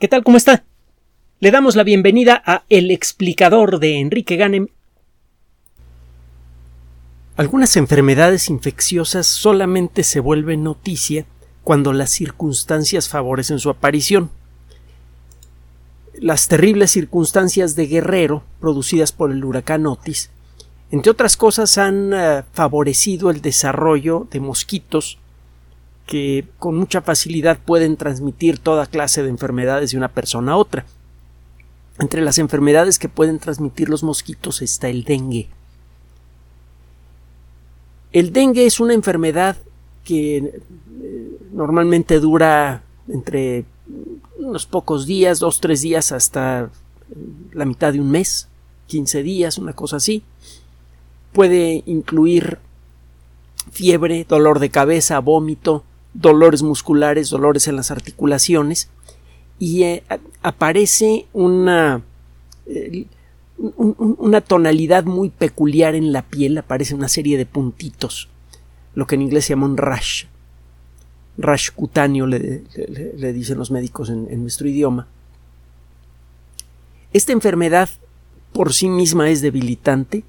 [0.00, 0.24] ¿Qué tal?
[0.24, 0.64] ¿Cómo está?
[1.38, 4.66] Le damos la bienvenida a El explicador de Enrique Ganem.
[7.36, 11.26] Algunas enfermedades infecciosas solamente se vuelven noticia
[11.62, 14.30] cuando las circunstancias favorecen su aparición.
[16.14, 20.30] Las terribles circunstancias de Guerrero, producidas por el huracán Otis,
[20.90, 25.18] entre otras cosas han uh, favorecido el desarrollo de mosquitos
[26.06, 30.84] que con mucha facilidad pueden transmitir toda clase de enfermedades de una persona a otra.
[31.98, 35.48] Entre las enfermedades que pueden transmitir los mosquitos está el dengue.
[38.12, 39.56] El dengue es una enfermedad
[40.04, 43.64] que eh, normalmente dura entre
[44.38, 46.70] unos pocos días, dos, tres días hasta
[47.52, 48.48] la mitad de un mes,
[48.88, 50.22] 15 días, una cosa así.
[51.32, 52.58] Puede incluir
[53.72, 55.84] fiebre, dolor de cabeza, vómito,
[56.14, 58.88] dolores musculares, dolores en las articulaciones
[59.58, 60.02] y eh,
[60.42, 62.02] aparece una,
[62.66, 63.06] eh,
[63.58, 68.28] una tonalidad muy peculiar en la piel, aparece una serie de puntitos,
[68.94, 70.24] lo que en inglés se llama un rash,
[71.36, 72.62] rash cutáneo le,
[73.16, 75.08] le, dicen los médicos en, en nuestro idioma.
[77.12, 77.88] Esta enfermedad
[78.52, 80.24] por sí misma es debilitante,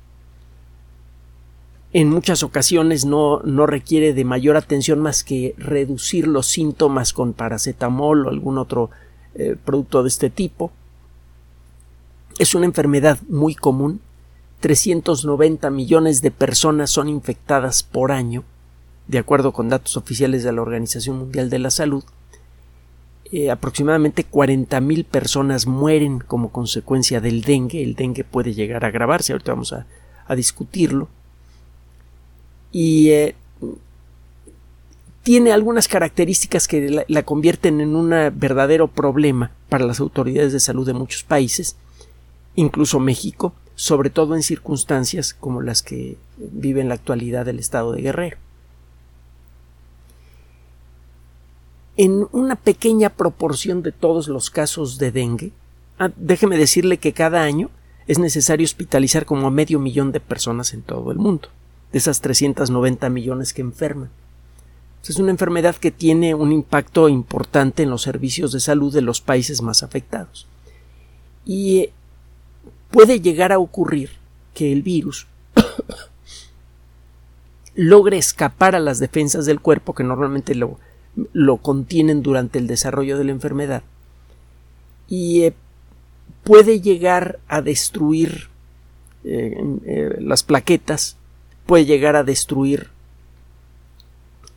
[1.98, 7.32] en muchas ocasiones no, no, requiere de mayor atención más que reducir los síntomas con
[7.32, 8.90] paracetamol o algún otro
[9.34, 10.74] eh, producto de este tipo.
[12.38, 14.02] Es una enfermedad muy común.
[14.60, 18.44] 390 millones de personas son infectadas por año,
[19.08, 22.04] de acuerdo con datos oficiales de la Organización Mundial de la Salud.
[23.32, 27.82] Eh, aproximadamente 40 mil personas mueren como consecuencia del dengue.
[27.82, 31.08] El dengue puede llegar a agravarse, ahorita vamos a discutirlo
[32.78, 33.36] y eh,
[35.24, 40.86] tiene algunas características que la, convierten en un verdadero problema para las autoridades de salud
[40.86, 41.78] de muchos países,
[42.54, 47.94] incluso México, sobre todo en circunstancias como las que vive en la actualidad el estado
[47.94, 48.38] de Guerrero.
[51.96, 55.54] En una pequeña proporción de todos los casos de dengue,
[55.98, 57.70] ah, déjeme decirle que cada año
[58.06, 61.48] es necesario hospitalizar como a medio millón de personas en todo el mundo
[61.96, 64.10] de esas 390 millones que enferman.
[65.08, 69.22] Es una enfermedad que tiene un impacto importante en los servicios de salud de los
[69.22, 70.46] países más afectados.
[71.46, 71.94] Y eh,
[72.92, 74.10] puede llegar a ocurrir
[74.54, 75.26] que el virus
[77.76, 80.78] logre escapar a las defensas del cuerpo que normalmente lo,
[81.32, 83.84] lo contienen durante el desarrollo de la enfermedad
[85.08, 85.54] y eh,
[86.44, 88.50] puede llegar a destruir
[89.24, 91.16] eh, las plaquetas
[91.66, 92.90] puede llegar a destruir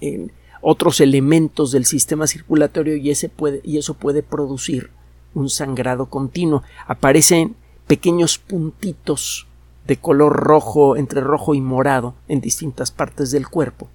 [0.00, 0.28] eh,
[0.60, 4.90] otros elementos del sistema circulatorio y, ese puede, y eso puede producir
[5.34, 6.62] un sangrado continuo.
[6.86, 7.54] Aparecen
[7.86, 9.46] pequeños puntitos
[9.86, 13.88] de color rojo, entre rojo y morado, en distintas partes del cuerpo.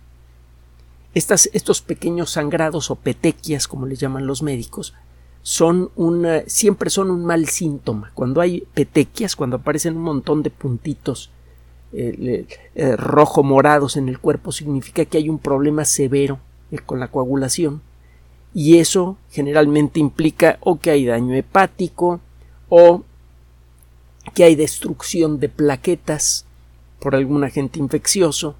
[1.13, 4.95] Estas, estos pequeños sangrados o petequias, como les llaman los médicos,
[5.43, 8.11] son una, siempre son un mal síntoma.
[8.15, 11.29] Cuando hay petequias, cuando aparecen un montón de puntitos
[11.95, 16.39] eh, rojo morados en el cuerpo significa que hay un problema severo
[16.71, 17.83] eh, con la coagulación
[18.51, 22.19] y eso generalmente implica o que hay daño hepático
[22.69, 23.03] o
[24.33, 26.45] que hay destrucción de plaquetas
[26.99, 28.55] por algún agente infeccioso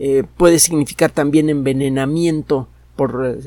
[0.00, 2.66] eh, puede significar también envenenamiento
[2.96, 3.38] por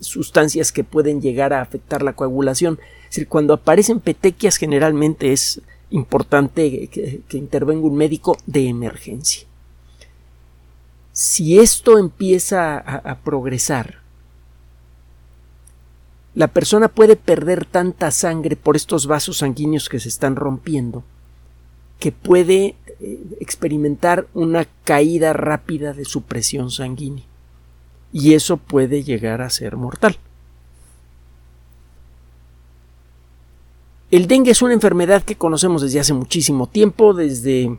[0.00, 2.80] sustancias que pueden llegar a afectar la coagulación.
[3.04, 5.60] Es decir, cuando aparecen petequias generalmente es
[5.92, 9.46] importante que, intervenga un médico de emergencia.
[11.12, 14.00] Si esto empieza a, progresar,
[16.34, 21.04] la persona puede perder tanta sangre por estos vasos sanguíneos que se están rompiendo
[22.02, 27.24] que puede eh, experimentar una caída rápida de su presión sanguínea
[28.12, 30.16] y eso puede llegar a ser mortal.
[34.12, 37.78] El dengue es una enfermedad que conocemos desde hace muchísimo tiempo, desde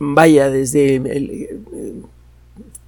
[0.00, 1.60] vaya, desde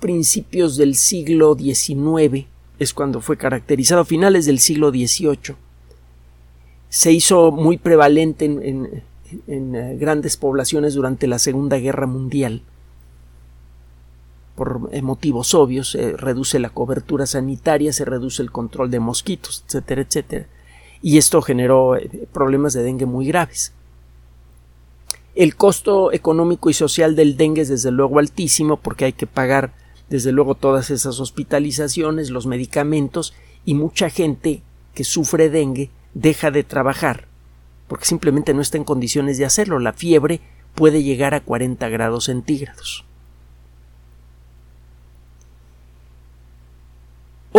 [0.00, 2.46] principios del siglo XIX
[2.80, 5.54] es cuando fue caracterizado, finales del siglo XVIII.
[6.88, 9.04] Se hizo muy prevalente en,
[9.46, 12.62] en eh, grandes poblaciones durante la Segunda Guerra Mundial.
[14.56, 20.02] Por motivos obvios, se reduce la cobertura sanitaria, se reduce el control de mosquitos, etcétera,
[20.02, 20.48] etcétera
[21.02, 23.72] y esto generó eh, problemas de dengue muy graves.
[25.34, 29.72] El costo económico y social del dengue es desde luego altísimo porque hay que pagar
[30.08, 33.34] desde luego todas esas hospitalizaciones, los medicamentos
[33.64, 34.62] y mucha gente
[34.94, 37.28] que sufre dengue deja de trabajar
[37.88, 39.80] porque simplemente no está en condiciones de hacerlo.
[39.80, 40.40] La fiebre
[40.74, 43.04] puede llegar a 40 grados centígrados.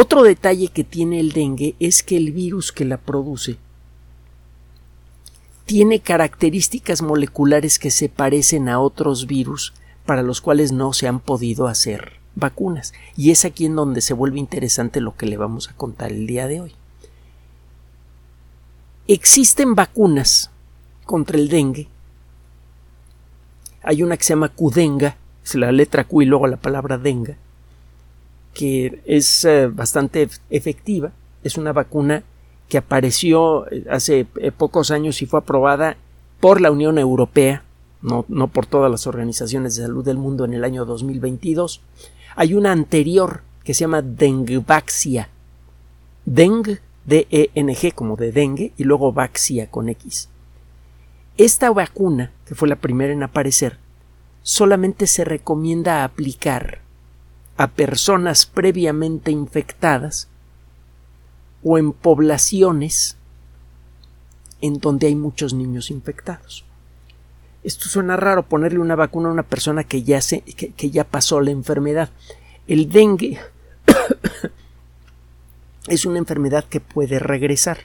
[0.01, 3.57] Otro detalle que tiene el dengue es que el virus que la produce
[5.65, 9.73] tiene características moleculares que se parecen a otros virus
[10.05, 12.93] para los cuales no se han podido hacer vacunas.
[13.17, 16.27] Y es aquí en donde se vuelve interesante lo que le vamos a contar el
[16.27, 16.75] día de hoy.
[19.05, 20.49] Existen vacunas
[21.05, 21.89] contra el dengue.
[23.83, 27.35] Hay una que se llama Kudenga, es la letra Q y luego la palabra denga,
[28.53, 31.11] que es eh, bastante efectiva.
[31.43, 32.23] Es una vacuna
[32.67, 35.97] que apareció eh, hace eh, pocos años y fue aprobada
[36.39, 37.63] por la Unión Europea
[38.01, 41.81] no, no por todas las organizaciones de salud del mundo en el año 2022.
[42.35, 45.29] Hay una anterior que se llama Dengvaxia.
[46.25, 50.29] Deng, D-E-N-G, como de dengue, y luego Vaxia con X.
[51.37, 53.77] Esta vacuna, que fue la primera en aparecer,
[54.41, 56.81] solamente se recomienda aplicar
[57.59, 60.29] a personas previamente infectadas
[61.61, 63.17] o en poblaciones
[64.61, 66.63] en donde hay muchos niños infectados.
[67.61, 71.41] Esto suena raro ponerle una vacuna a una persona que ya, se, que, ya pasó
[71.41, 72.11] la enfermedad.
[72.65, 73.37] El dengue
[75.87, 77.79] es una enfermedad que puede regresar.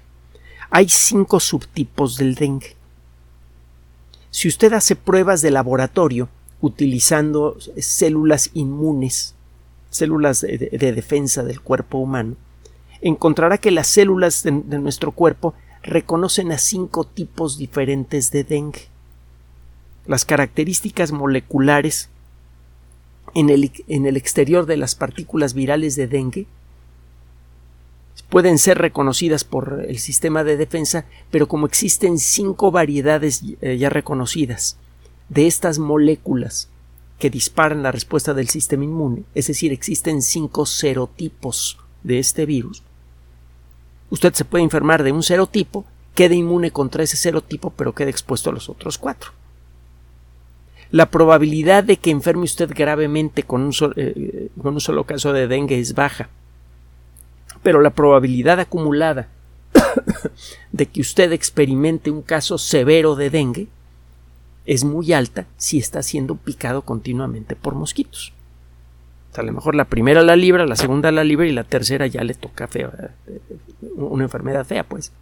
[0.71, 2.77] Hay cinco subtipos del dengue.
[4.31, 6.29] Si usted hace pruebas de laboratorio
[6.61, 9.34] utilizando células inmunes,
[9.97, 12.37] células de, defensa del cuerpo humano,
[13.01, 18.89] encontrará que las células de nuestro cuerpo reconocen a cinco tipos diferentes de dengue.
[20.07, 22.09] Las características moleculares
[23.35, 26.47] en el, en el, exterior de las partículas virales de dengue
[28.31, 33.91] pueden ser reconocidas por el sistema de defensa, pero como existen cinco variedades eh, ya
[33.91, 34.77] reconocidas
[35.29, 36.69] de estas moléculas
[37.25, 42.83] que disparan la respuesta del sistema inmune, es decir, existen cinco serotipos de este virus,
[44.11, 48.51] usted se puede enfermar de un serotipo, quede inmune contra ese serotipo, pero quede expuesto
[48.51, 49.31] a los otros cuatro
[50.91, 55.49] la probabilidad de que enferme usted gravemente con un, eh, con un solo caso de
[55.49, 56.29] dengue es baja.
[57.63, 59.29] Pero la probabilidad acumulada
[60.73, 63.69] de que usted experimente un caso severo de dengue
[64.67, 68.33] es muy alta si está siendo picado continuamente por mosquitos.
[69.37, 72.23] a lo mejor la primera la libra, la segunda la libra y la tercera ya
[72.25, 73.41] le toca fea, eh,
[73.97, 75.13] una enfermedad fea, pues.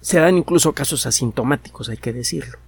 [0.00, 2.58] se dan incluso casos asintomáticos, hay que decirlo.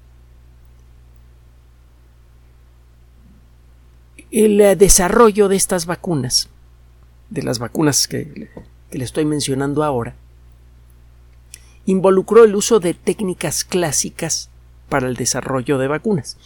[4.30, 6.48] el eh, desarrollo de estas vacunas,
[7.30, 8.50] de las vacunas que,
[8.90, 10.14] le estoy mencionando ahora,
[11.88, 14.50] involucró el uso de técnicas clásicas
[14.90, 16.36] para el desarrollo de vacunas.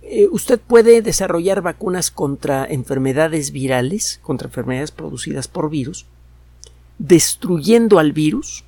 [0.00, 6.06] Eh, usted puede desarrollar vacunas contra enfermedades virales, contra enfermedades producidas por virus,
[6.98, 8.64] destruyendo al virus,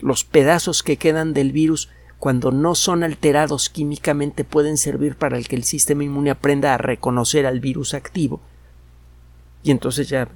[0.00, 1.88] los pedazos que quedan del virus
[2.18, 7.46] cuando no son alterados químicamente pueden servir para que el sistema inmune aprenda a reconocer
[7.46, 8.40] al virus activo.
[9.62, 10.28] Y entonces ya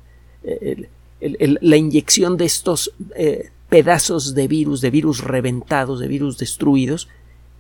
[0.44, 0.88] eh,
[1.20, 7.08] la inyección de estos eh, pedazos de virus, de virus reventados, de virus destruidos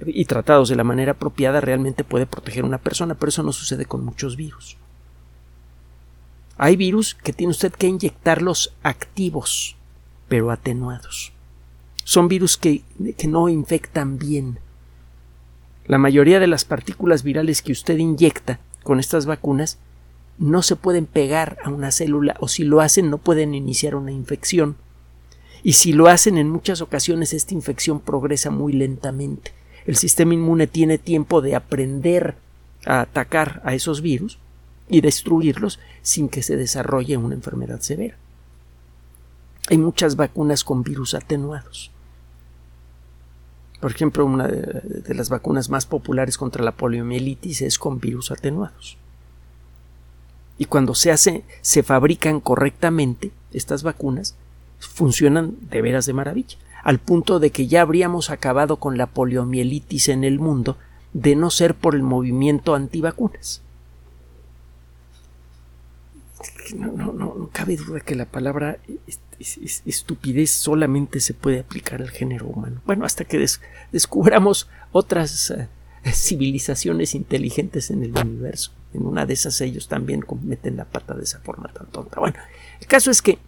[0.04, 3.52] y tratados de la manera apropiada realmente puede proteger a una persona, pero eso no
[3.52, 4.76] sucede con muchos virus.
[6.58, 9.76] Hay virus que tiene usted que inyectarlos activos,
[10.28, 11.32] pero atenuados
[12.06, 12.84] son virus que,
[13.26, 14.60] no infectan bien.
[15.86, 19.78] La mayoría de las partículas virales que usted inyecta con estas vacunas
[20.38, 24.12] no se pueden pegar a una célula o si lo hacen no pueden iniciar una
[24.12, 24.76] infección.
[25.66, 29.52] Y si lo hacen en muchas ocasiones esta infección progresa muy lentamente.
[29.84, 32.36] El sistema inmune tiene tiempo de aprender
[32.84, 34.38] a atacar a esos virus
[34.88, 38.16] y destruirlos sin que se desarrolle una enfermedad severa.
[39.68, 41.90] Hay muchas vacunas con virus atenuados.
[43.80, 48.98] Por ejemplo, una de, las vacunas más populares contra la poliomielitis es con virus atenuados.
[50.58, 54.36] Y cuando se hace, se fabrican correctamente estas vacunas,
[54.78, 60.08] funcionan de veras de maravilla, al punto de que ya habríamos acabado con la poliomielitis
[60.08, 60.76] en el mundo
[61.12, 63.62] de no ser por el movimiento antivacunas.
[66.74, 68.78] No, no, no, cabe duda que la palabra
[69.38, 72.80] estupidez solamente se puede aplicar al género humano.
[72.84, 73.44] Bueno, hasta que
[73.92, 75.68] descubramos otras, eh,
[76.12, 78.72] civilizaciones inteligentes en el universo.
[78.94, 82.20] En una de esas ellos también meten la pata de esa forma tan tonta.
[82.20, 82.38] Bueno,
[82.80, 83.38] el caso es que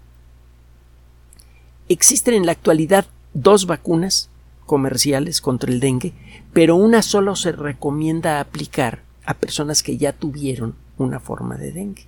[1.89, 4.31] existen en la actualidad dos vacunas
[4.67, 6.13] comerciales contra el dengue,
[6.53, 12.07] pero una solo se recomienda aplicar a personas que ya tuvieron una forma de dengue.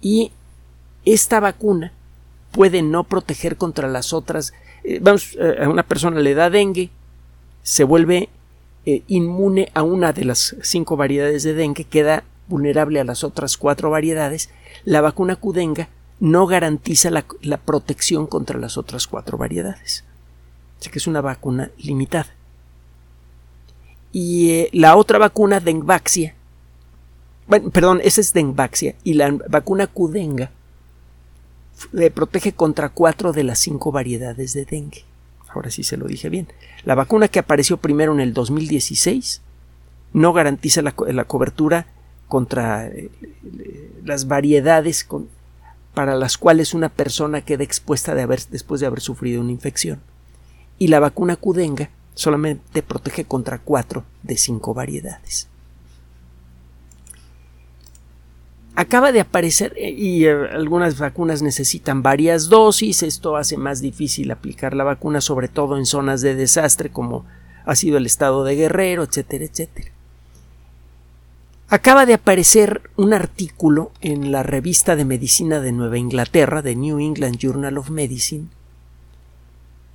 [0.00, 0.32] Y
[1.04, 1.92] esta vacuna
[2.52, 4.52] puede no proteger contra las otras.
[4.84, 6.90] Eh, vamos, eh, a una persona le da dengue,
[7.62, 8.28] se vuelve
[8.86, 13.56] eh, inmune a una de las cinco variedades de dengue, queda vulnerable a las otras
[13.56, 14.50] cuatro variedades.
[14.84, 15.88] La vacuna Kudenga
[16.20, 20.04] no garantiza la, protección contra las otras cuatro variedades.
[20.78, 22.34] Así que es una vacuna limitada.
[24.12, 26.34] Y la otra vacuna, Dengvaxia,
[27.46, 30.50] bueno, perdón, esa es Dengvaxia, y la vacuna Kudenga
[31.92, 35.04] le protege contra cuatro de las cinco variedades de dengue.
[35.48, 36.48] Ahora sí se lo dije bien.
[36.84, 39.40] La vacuna que apareció primero en el 2016
[40.12, 40.92] no garantiza la,
[41.24, 41.86] cobertura
[42.28, 43.10] contra eh,
[44.04, 45.04] las variedades
[45.94, 50.00] para las cuales una persona queda expuesta de haber, después de haber sufrido una infección.
[50.78, 55.50] Y la vacuna Kudenga solamente protege contra cuatro de cinco variedades.
[58.80, 64.30] acaba de aparecer eh, y eh, algunas vacunas necesitan varias dosis, esto hace más difícil
[64.30, 67.26] aplicar la vacuna sobre todo en zonas de desastre como
[67.66, 69.90] ha sido el estado de Guerrero, etcétera, etcétera.
[71.72, 76.98] Acaba de aparecer un artículo en la revista de medicina de Nueva Inglaterra, de New
[76.98, 78.48] England Journal of Medicine,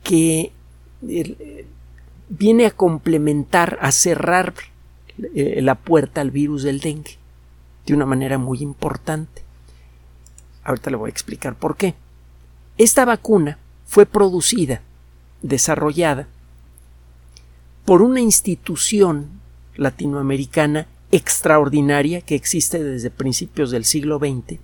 [0.01, 0.53] que
[1.05, 1.67] eh,
[2.29, 4.53] viene a complementar, a cerrar
[5.17, 7.17] la puerta al virus del dengue
[7.85, 9.43] de una manera muy importante.
[10.63, 11.93] Ahorita le voy a explicar por qué.
[12.77, 14.81] Esta vacuna fue producida,
[15.41, 16.27] desarrollada,
[17.83, 19.41] por una institución
[19.75, 24.59] latinoamericana extraordinaria que existe desde principios del siglo XX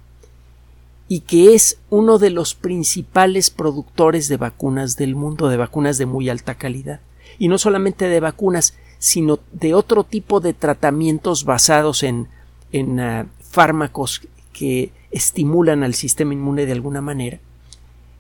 [1.07, 6.05] y que es uno de los principales productores de vacunas del mundo, de vacunas de
[6.05, 7.01] muy alta calidad.
[7.37, 12.27] Y no solamente de vacunas, sino de otro tipo de tratamientos basados en
[12.71, 14.21] en ah, fármacos
[14.53, 17.39] que estimulan al sistema inmune de alguna manera.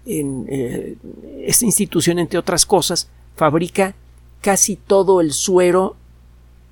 [0.05, 0.97] En, eh,
[1.43, 3.95] esta institución, entre otras cosas, fabrica
[4.41, 5.95] casi todo el suero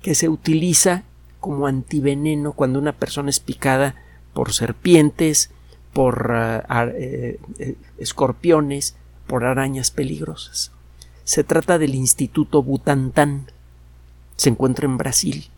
[0.02, 1.04] que se utiliza
[1.40, 3.96] como antiveneno cuando una persona es picada
[4.32, 5.50] por serpientes,
[5.92, 8.94] por ah, eh, eh, escorpiones,
[9.26, 10.72] por arañas peligrosas.
[11.24, 13.46] Se trata del Instituto Butantan.
[14.36, 15.50] Se encuentra en Brasil.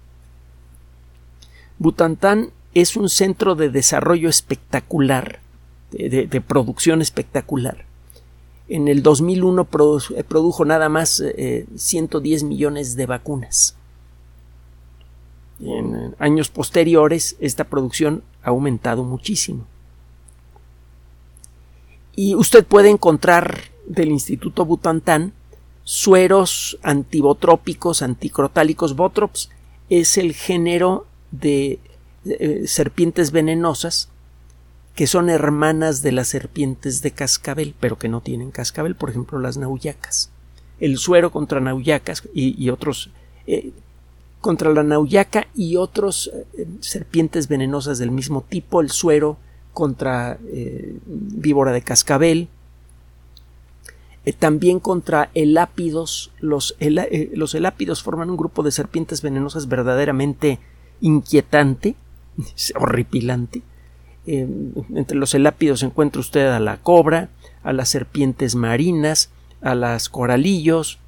[1.78, 5.40] Butantán es un centro de desarrollo espectacular,
[5.90, 7.84] de, producción espectacular.
[8.68, 9.68] En el 2001
[10.16, 11.22] eh, produjo nada más
[11.74, 13.76] 110 eh, millones de vacunas.
[15.62, 19.66] En años posteriores esta producción ha aumentado muchísimo.
[22.14, 25.32] Y usted puede encontrar del Instituto Butantán
[25.84, 28.96] sueros antibotrópicos, anticrotálicos.
[28.96, 29.50] Botrops
[29.88, 31.78] es el género de
[32.24, 34.08] eh, serpientes venenosas
[34.94, 39.38] que son hermanas de las serpientes de cascabel, pero que no tienen cascabel, por ejemplo
[39.38, 40.30] las nauyacas.
[40.80, 43.10] El suero contra nauyacas y, otros
[43.46, 43.72] eh,
[44.42, 49.38] contra la nauyaca y otros eh, serpientes venenosas del mismo tipo, el suero
[49.72, 50.38] contra
[51.06, 52.48] víbora de cascabel,
[54.38, 56.30] también contra elápidos.
[56.40, 56.76] Los,
[57.32, 60.58] los elápidos forman un grupo de serpientes venenosas verdaderamente
[61.00, 61.94] inquietante,
[62.74, 63.62] horripilante.
[64.24, 64.48] Eh,
[64.94, 67.28] entre los elápidos encuentra usted a la cobra,
[67.62, 69.30] a las serpientes marinas,
[69.60, 70.98] a las coralillos,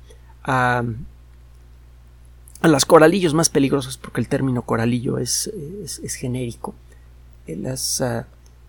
[0.43, 0.83] a,
[2.65, 5.51] a las coralillos más peligrosas porque el término coralillo es,
[5.83, 6.75] es, genérico.
[7.47, 8.27] Eh, las, ah,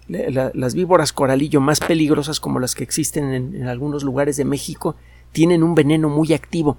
[0.08, 4.96] las víboras coralillo más peligrosas como las que existen en algunos lugares de México
[5.32, 6.78] tienen un veneno muy activo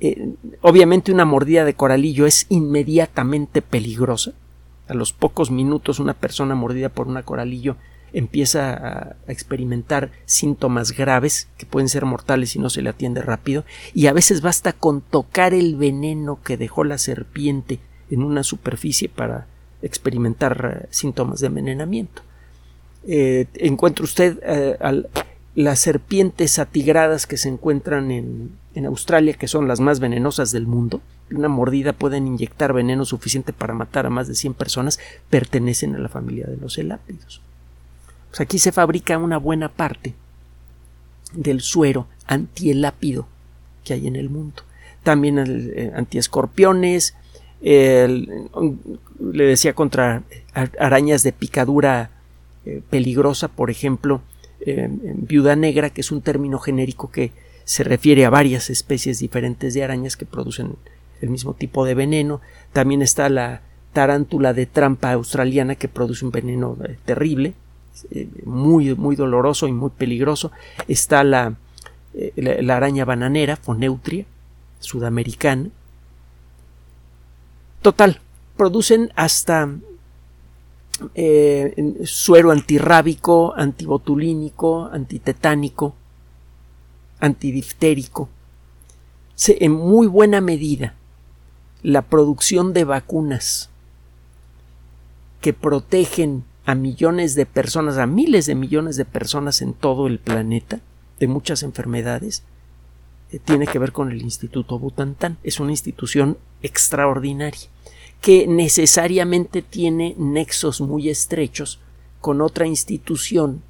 [0.00, 4.32] eh, obviamente una mordida de coralillo es inmediatamente peligrosa.
[4.88, 7.76] A los pocos minutos una persona mordida por una coralillo
[8.14, 13.64] empieza a, experimentar síntomas graves que pueden ser mortales si no se le atiende rápido
[13.92, 17.80] y a veces basta con tocar el veneno que dejó la serpiente
[18.10, 19.46] en una superficie para
[19.82, 22.22] experimentar eh, síntomas de envenenamiento.
[23.06, 24.38] Eh, encuentra usted
[25.54, 30.66] las serpientes atigradas que se encuentran en, en Australia, que son las más venenosas del
[30.66, 34.98] mundo, una mordida pueden inyectar veneno suficiente para matar a más de 100 personas,
[35.30, 37.42] pertenecen a la familia de los elápidos.
[38.34, 40.12] Pues aquí se fabrica una buena parte
[41.34, 43.28] del suero antielápido
[43.84, 44.64] que hay en el mundo.
[45.04, 47.14] también eh, antiescorpiones,
[47.62, 48.26] le
[49.20, 52.10] decía contra arañas de picadura
[52.66, 54.20] eh, peligrosa, por ejemplo,
[54.66, 57.30] viuda negra, que es un término genérico que
[57.64, 60.74] se refiere a varias especies diferentes de arañas que producen
[61.20, 62.40] el mismo tipo de veneno.
[62.72, 63.60] También está la
[63.92, 66.76] tarántula de trampa australiana que produce un veneno
[68.10, 70.50] eh, muy, muy doloroso y muy peligroso.
[70.88, 71.54] Está la,
[72.36, 74.26] la araña bananera, Foneutria,
[74.78, 75.70] sudamericana.
[77.82, 78.20] Total,
[78.56, 79.68] producen hasta
[81.14, 85.94] eh, suero antirrábico, antibotulínico, antitetánico,
[87.20, 88.28] antidiftérico.
[89.46, 90.94] en muy buena medida,
[91.82, 93.70] la producción de vacunas
[95.40, 100.18] que protegen a millones de personas, a miles de millones de personas en todo el
[100.18, 100.80] planeta,
[101.18, 102.42] de muchas enfermedades,
[103.30, 105.38] eh, tiene que ver con el Instituto Butantan.
[105.42, 107.68] Es una institución extraordinaria
[108.20, 111.80] que necesariamente tiene nexos muy estrechos
[112.20, 113.62] con otra institución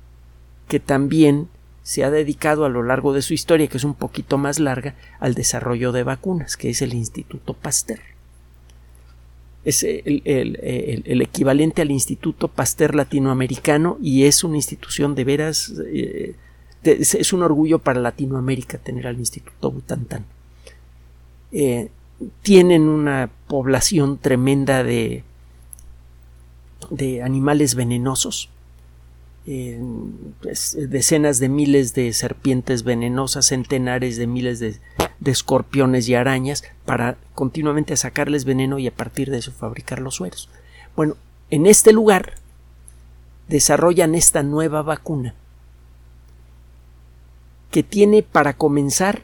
[0.68, 1.48] que también
[1.82, 4.94] se ha dedicado a lo largo de su historia, que es un poquito más larga,
[5.18, 8.13] al desarrollo de vacunas, que es el Instituto Pasteur.
[9.64, 16.34] Es el, equivalente al Instituto Pasteur latinoamericano y es una institución de veras eh,
[16.84, 20.24] es un orgullo para Latinoamérica tener al Instituto Butantan.
[21.52, 21.88] Eh,
[22.42, 25.24] tienen una población tremenda de,
[26.90, 28.50] de animales venenosos,
[30.40, 34.80] pues, decenas de miles de serpientes venenosas, centenares de miles de,
[35.20, 40.14] de, escorpiones y arañas para continuamente sacarles veneno y a partir de eso fabricar los
[40.14, 40.48] sueros.
[40.96, 41.16] Bueno,
[41.50, 42.34] en este lugar
[43.48, 45.34] desarrollan esta nueva vacuna
[47.70, 49.22] que tiene para comenzar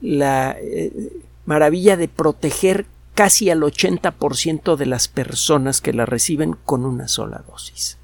[0.00, 1.10] la eh,
[1.46, 7.42] maravilla de proteger casi al 80% de las personas que la reciben con una sola
[7.48, 7.96] dosis.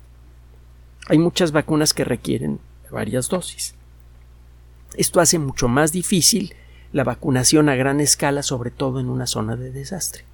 [1.09, 2.59] Hay muchas vacunas que requieren
[2.91, 3.75] varias dosis.
[4.97, 6.55] Esto hace mucho más difícil
[6.93, 10.25] la vacunación a gran escala, sobre todo en una zona de desastre.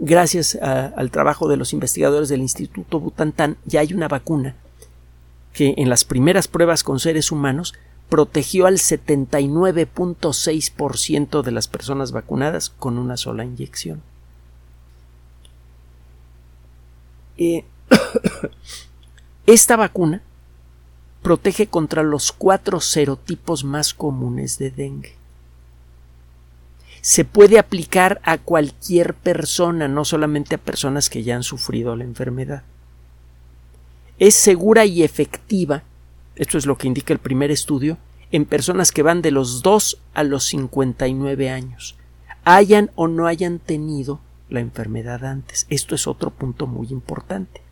[0.00, 4.56] Gracias al trabajo de los investigadores del Instituto Butantan, ya hay una vacuna
[5.52, 7.74] que en las primeras pruebas con seres humanos
[8.08, 14.02] protegió al 79.6% de las personas vacunadas con una sola inyección.
[17.38, 17.64] Eh,
[19.46, 20.22] esta vacuna
[21.22, 25.14] protege contra los cuatro serotipos más comunes de dengue.
[27.00, 32.04] Se puede aplicar a cualquier persona, no solamente a personas que ya han sufrido la
[32.04, 32.62] enfermedad
[34.22, 35.82] es segura y efectiva,
[36.36, 37.98] esto es lo que indica el primer estudio,
[38.30, 41.96] en personas que van de los 2 a los 59 años,
[42.44, 45.66] hayan o no hayan tenido la enfermedad antes.
[45.70, 47.62] Esto es otro punto muy importante.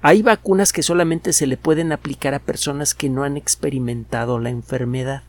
[0.00, 4.50] Hay vacunas que solamente se le pueden aplicar a personas que no han experimentado la
[4.50, 5.22] enfermedad.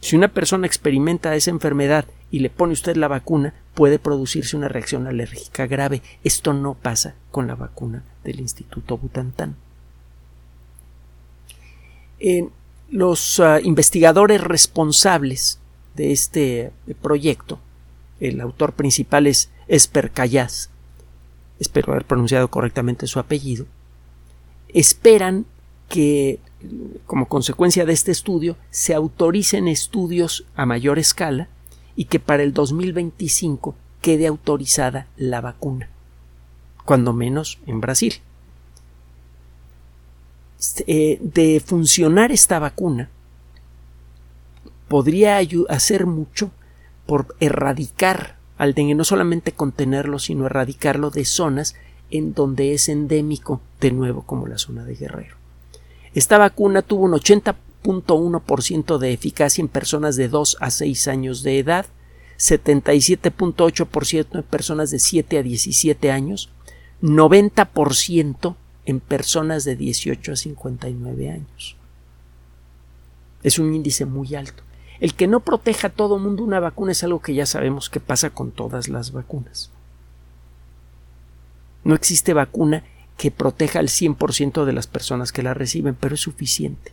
[0.00, 4.68] Si una persona experimenta esa enfermedad y le pone usted la vacuna, puede producirse una
[4.68, 6.02] reacción alérgica grave.
[6.24, 9.56] Esto no pasa con la vacuna del Instituto Butantan.
[12.90, 15.60] los ah, investigadores responsables
[15.94, 17.60] de este proyecto,
[18.20, 20.70] el autor principal es Esper Cayaz,
[21.60, 23.66] espero haber pronunciado correctamente su apellido,
[24.68, 25.46] esperan
[25.88, 26.40] que
[27.06, 31.48] como consecuencia de este estudio se autoricen estudios a mayor escala
[31.94, 35.88] y que para el 2025 quede autorizada la vacuna
[36.84, 38.14] cuando menos en Brasil.
[40.58, 43.08] Este, eh, de funcionar esta vacuna,
[44.88, 46.50] podría hacer mucho
[47.06, 51.76] por erradicar al dengue, no solamente contenerlo, sino erradicarlo de zonas
[52.10, 55.36] en donde es endémico, de nuevo como la zona de Guerrero.
[56.12, 61.58] Esta vacuna tuvo un 80.1% de eficacia en personas de 2 a 6 años de
[61.58, 61.86] edad,
[62.36, 66.50] 77.8% en personas de 7 a 17 años,
[67.00, 71.76] 90% en personas de 18 a 59 años.
[73.42, 74.62] Es un índice muy alto.
[75.00, 78.00] El que no proteja a todo mundo una vacuna es algo que ya sabemos que
[78.00, 79.70] pasa con todas las vacunas.
[81.84, 82.84] No existe vacuna
[83.16, 86.92] que proteja al 100% de las personas que la reciben, pero es suficiente.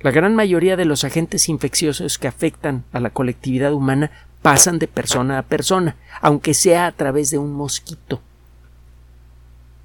[0.00, 4.10] La gran mayoría de los agentes infecciosos que afectan a la colectividad humana
[4.42, 8.20] pasan de persona a persona, aunque sea a través de un mosquito.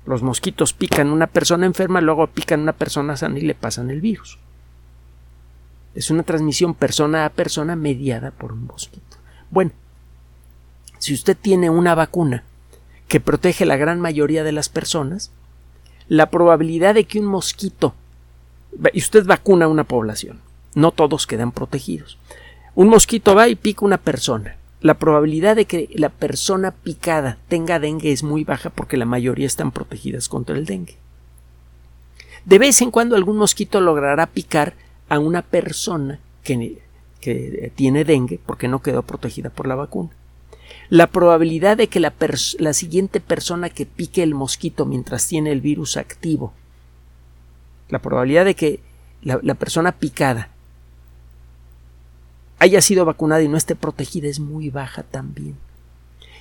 [0.05, 4.01] Los mosquitos pican una persona enferma, luego pican una persona sana y le pasan el
[4.01, 4.39] virus.
[5.95, 9.17] Es una transmisión persona a persona mediada por un mosquito.
[9.49, 9.71] Bueno,
[10.99, 12.43] si usted tiene una vacuna
[13.07, 15.31] que protege la gran mayoría de las personas,
[16.07, 17.95] la probabilidad de que un mosquito
[18.93, 20.41] y usted vacuna una población,
[20.73, 22.17] no todos quedan protegidos.
[22.75, 24.57] Un mosquito va y pica una persona.
[24.81, 29.47] La probabilidad de que la persona picada tenga dengue es muy baja porque la mayoría
[29.47, 30.97] están protegidas contra el dengue.
[32.43, 34.73] De vez en cuando algún mosquito logrará picar
[35.09, 36.83] a una persona que,
[37.75, 40.11] tiene dengue porque no quedó protegida por la vacuna.
[40.89, 42.13] La probabilidad de que la,
[42.59, 46.53] la siguiente persona que pique el mosquito mientras tiene el virus activo,
[47.89, 48.79] la probabilidad de que
[49.23, 50.49] la persona picada
[52.59, 55.55] haya sido vacunada y no esté protegida es muy baja también.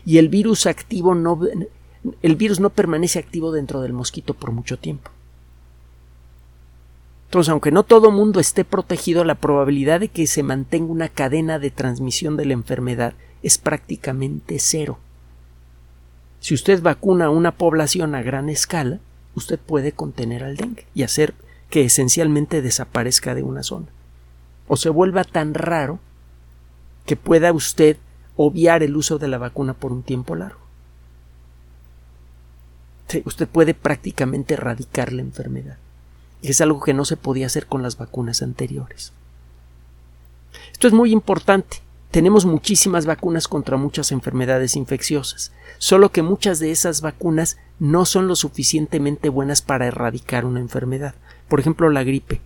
[0.04, 1.40] Y el virus activo no
[2.20, 5.10] el virus no permanece activo dentro del mosquito por mucho tiempo.
[7.34, 11.58] Entonces, aunque no todo mundo esté protegido, la probabilidad de que se mantenga una cadena
[11.58, 15.00] de transmisión de la enfermedad es prácticamente cero.
[16.38, 19.00] Si usted vacuna a una población a gran escala,
[19.34, 21.34] usted puede contener al dengue y hacer
[21.70, 23.88] que esencialmente desaparezca de una zona
[24.68, 25.98] o se vuelva tan raro
[27.04, 27.96] que pueda usted
[28.36, 30.60] obviar el uso de la vacuna por un tiempo largo.
[33.24, 35.78] usted puede prácticamente erradicar la enfermedad.
[36.48, 39.12] Es algo que no se podía hacer con las vacunas anteriores.
[40.72, 41.78] Esto es muy importante.
[42.10, 48.28] Tenemos muchísimas vacunas contra muchas enfermedades infecciosas, solo que muchas de esas vacunas no son
[48.28, 51.14] lo suficientemente buenas para erradicar una enfermedad.
[51.48, 52.40] Por ejemplo, la gripe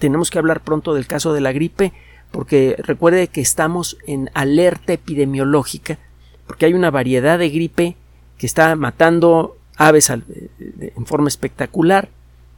[0.00, 1.92] tenemos que hablar pronto del caso de la gripe,
[2.32, 5.98] porque recuerde que estamos en alerta epidemiológica,
[6.46, 7.96] porque hay una variedad de gripe
[8.38, 12.08] que está matando aves en forma espectacular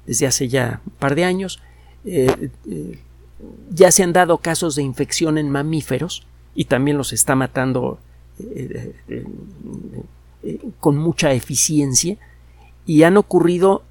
[0.06, 1.60] desde hace ya un par de años.
[2.04, 2.98] Eh, eh,
[3.70, 7.98] ya se han dado casos de infección en mamíferos y también los está matando
[8.38, 8.94] eh,
[10.80, 12.16] con mucha eficiencia
[12.86, 13.82] y han ocurrido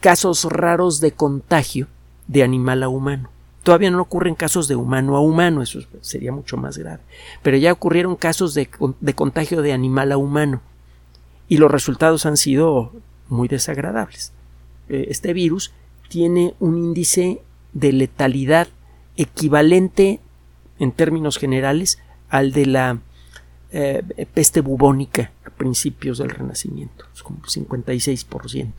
[0.00, 1.86] casos raros de contagio
[2.26, 3.30] de animal a humano.
[3.62, 7.02] Todavía no ocurren casos de humano a humano, eso sería mucho más grave.
[7.42, 8.68] Pero ya ocurrieron casos de,
[9.14, 10.62] contagio de animal a humano
[11.46, 12.92] y los resultados han sido
[13.28, 14.32] muy desagradables.
[14.90, 15.72] Eh, este virus
[16.08, 17.40] tiene un índice
[17.72, 18.68] de letalidad
[19.16, 20.20] equivalente
[20.78, 21.98] en términos generales
[22.28, 22.98] al de la
[23.70, 24.02] eh,
[24.34, 28.72] peste bubónica a principios del Renacimiento, es como 56%.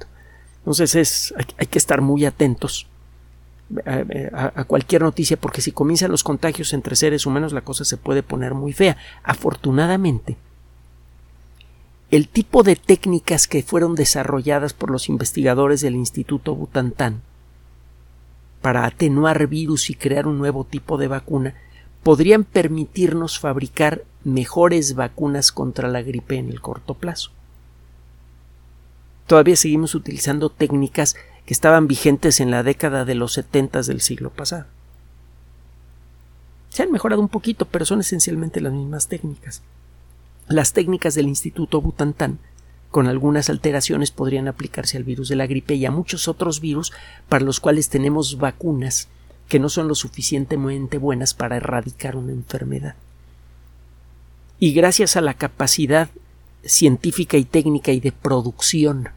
[0.58, 2.88] Entonces es, hay que estar muy atentos
[3.86, 8.24] a, cualquier noticia porque si comienzan los contagios entre seres humanos la cosa se puede
[8.24, 8.97] poner muy fea.
[9.24, 10.38] Afortunadamente,
[12.12, 17.21] el tipo de técnicas que fueron desarrolladas por los investigadores del Instituto Butantan
[18.62, 21.56] para atenuar virus y crear un nuevo tipo de vacuna
[22.04, 27.32] podrían permitirnos fabricar mejores vacunas contra la gripe en el corto plazo.
[29.26, 34.32] Todavía seguimos utilizando técnicas que estaban vigentes en la década de los setentas del siglo
[34.32, 34.65] pasado.
[36.69, 39.62] Se han mejorado un poquito, pero son esencialmente las mismas técnicas.
[40.51, 42.39] Las técnicas del Instituto Butantan,
[42.89, 46.91] con algunas alteraciones, podrían aplicarse al virus de la gripe y a muchos otros virus
[47.29, 49.07] para los cuales tenemos vacunas
[49.47, 52.95] que no son lo suficientemente buenas para erradicar una enfermedad.
[54.59, 56.09] Y gracias a la capacidad
[56.65, 59.07] científica y técnica y de producción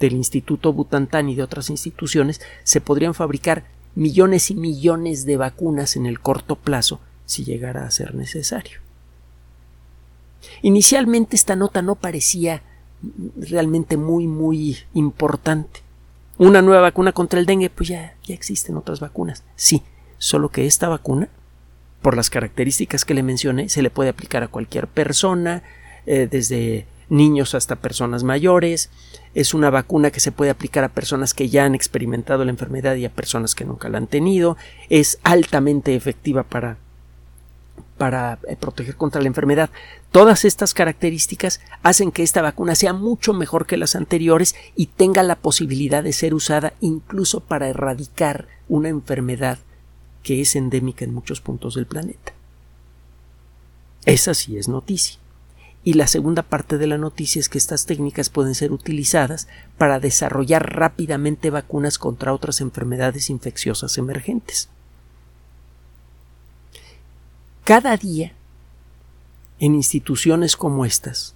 [0.00, 5.94] del Instituto Butantan y de otras instituciones, se podrían fabricar millones y millones de vacunas
[5.94, 8.89] en el corto plazo si llegara a ser necesario.
[10.62, 12.62] Inicialmente esta nota no parecía
[13.36, 15.80] realmente muy muy importante.
[16.38, 19.44] Una nueva vacuna contra el dengue, pues ya, ya existen otras vacunas.
[19.56, 19.82] Sí,
[20.18, 21.28] solo que esta vacuna,
[22.00, 25.62] por las características que le mencioné, se le puede aplicar a cualquier persona,
[26.06, 28.88] eh, desde niños hasta personas mayores.
[29.34, 32.94] Es una vacuna que se puede aplicar a personas que ya han experimentado la enfermedad
[32.94, 34.56] y a personas que nunca la han tenido.
[34.88, 36.78] Es altamente efectiva para
[38.00, 39.68] para eh, proteger contra la enfermedad.
[40.10, 45.22] Todas estas características hacen que esta vacuna sea mucho mejor que las anteriores y tenga
[45.22, 49.58] la posibilidad de ser usada incluso para erradicar una enfermedad
[50.24, 52.32] que es endémica en muchos puntos del planeta.
[54.04, 55.18] Esa sí es noticia.
[55.82, 59.98] Y la segunda parte de la noticia es que estas técnicas pueden ser utilizadas para
[59.98, 64.68] desarrollar rápidamente vacunas contra otras enfermedades infecciosas emergentes.
[67.64, 68.34] Cada día,
[69.60, 71.34] en instituciones como estas,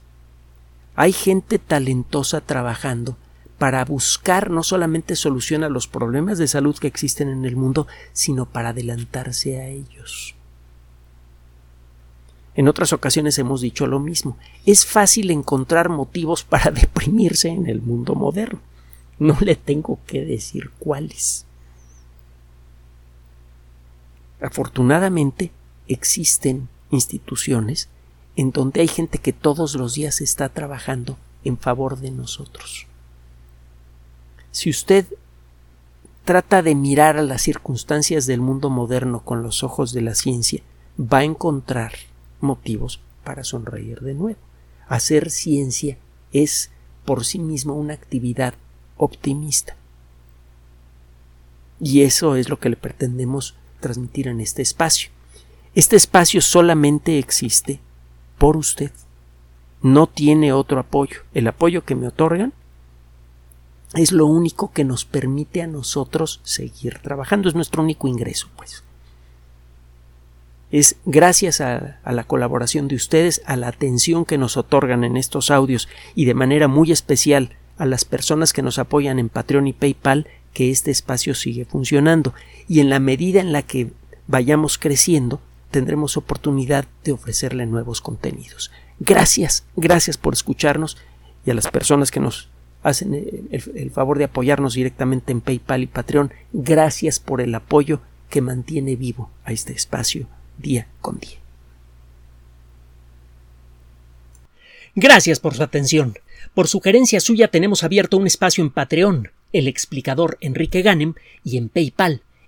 [0.96, 3.16] hay gente talentosa trabajando
[3.58, 7.86] para buscar no solamente solución a los problemas de salud que existen en el mundo,
[8.12, 10.34] sino para adelantarse a ellos.
[12.56, 14.36] En otras ocasiones hemos dicho lo mismo.
[14.64, 18.60] Es fácil encontrar motivos para deprimirse en el mundo moderno.
[19.18, 21.46] No le tengo que decir cuáles.
[24.40, 25.52] Afortunadamente
[25.88, 27.88] existen instituciones
[28.36, 32.86] en donde hay gente que todos los días está trabajando en favor de nosotros.
[34.50, 35.06] Si usted
[36.24, 40.62] trata de mirar a las circunstancias del mundo moderno con los ojos de la ciencia,
[40.98, 41.92] va a encontrar
[42.40, 44.38] motivos para sonreír de nuevo.
[44.88, 45.98] Hacer ciencia
[46.32, 46.70] es
[47.04, 48.54] por sí mismo una actividad
[48.96, 49.76] optimista.
[51.80, 55.10] Y eso es lo que le pretendemos transmitir en este espacio.
[55.74, 57.80] Este espacio solamente existe
[58.44, 58.90] por usted.
[59.80, 61.20] No tiene otro apoyo.
[61.32, 62.52] El apoyo que me otorgan
[63.94, 67.48] es lo único que nos permite a nosotros seguir trabajando.
[67.48, 68.84] Es nuestro único ingreso, pues.
[70.70, 75.16] Es gracias a, a, la colaboración de ustedes, a la atención que nos otorgan en
[75.16, 79.68] estos audios y de manera muy especial a las personas que nos apoyan en Patreon
[79.68, 82.34] y PayPal que este espacio sigue funcionando.
[82.68, 83.90] Y en la medida en la que
[84.26, 85.40] vayamos creciendo,
[85.74, 88.70] tendremos oportunidad de ofrecerle nuevos contenidos.
[89.00, 90.96] Gracias, gracias por escucharnos
[91.44, 92.48] y a las personas que nos
[92.84, 93.12] hacen
[93.50, 98.94] el, favor de apoyarnos directamente en PayPal y Patreon, gracias por el apoyo que mantiene
[98.94, 101.38] vivo a este espacio día con día.
[104.94, 106.14] Gracias por su atención.
[106.54, 111.68] Por sugerencia suya tenemos abierto un espacio en Patreon, el explicador Enrique Ganem, y en
[111.68, 112.22] PayPal,